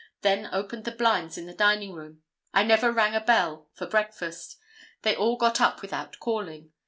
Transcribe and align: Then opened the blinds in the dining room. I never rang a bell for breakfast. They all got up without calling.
Then 0.21 0.49
opened 0.51 0.85
the 0.85 0.91
blinds 0.95 1.37
in 1.37 1.45
the 1.45 1.53
dining 1.53 1.93
room. 1.93 2.23
I 2.55 2.63
never 2.63 2.91
rang 2.91 3.13
a 3.13 3.21
bell 3.21 3.69
for 3.75 3.85
breakfast. 3.85 4.57
They 5.03 5.15
all 5.15 5.35
got 5.37 5.61
up 5.61 5.83
without 5.83 6.17
calling. 6.17 6.71